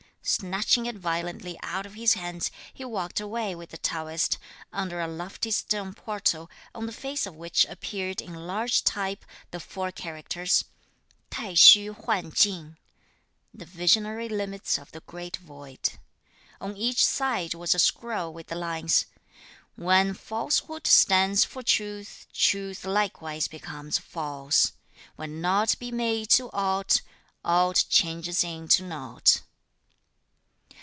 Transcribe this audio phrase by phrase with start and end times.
[0.23, 4.37] Snatching it violently out of his hands, he walked away with the Taoist,
[4.71, 9.59] under a lofty stone portal, on the face of which appeared in large type the
[9.59, 10.63] four characters:
[11.31, 12.77] "T'ai Hsü Huan Ching,"
[13.51, 15.93] "The Visionary limits of the Great Void."
[16.61, 19.07] On each side was a scroll with the lines:
[19.75, 24.73] When falsehood stands for truth, truth likewise becomes false,
[25.15, 27.01] Where naught be made to aught,
[27.43, 29.41] aught changes into naught.